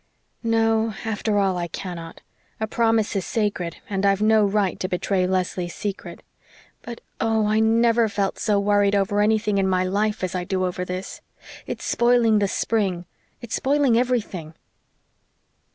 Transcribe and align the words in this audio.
No, 0.41 0.95
after 1.05 1.37
all, 1.37 1.57
I 1.59 1.67
cannot. 1.67 2.21
A 2.59 2.65
promise 2.65 3.15
is 3.15 3.23
sacred, 3.23 3.77
and 3.87 4.03
I've 4.03 4.19
no 4.19 4.43
right 4.45 4.79
to 4.79 4.89
betray 4.89 5.27
Leslie's 5.27 5.75
secret. 5.75 6.23
But 6.81 7.01
oh, 7.19 7.45
I 7.45 7.59
never 7.59 8.09
felt 8.09 8.39
so 8.39 8.59
worried 8.59 8.95
over 8.95 9.21
anything 9.21 9.59
in 9.59 9.67
my 9.67 9.83
life 9.83 10.23
as 10.23 10.33
I 10.33 10.43
do 10.43 10.65
over 10.65 10.83
this. 10.83 11.21
It's 11.67 11.85
spoiling 11.85 12.39
the 12.39 12.47
spring 12.47 13.05
it's 13.41 13.53
spoiling 13.53 13.95
everything." 13.95 14.55